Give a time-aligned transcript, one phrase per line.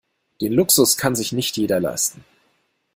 [0.41, 2.25] Den Luxus kann sich nicht jeder leisten.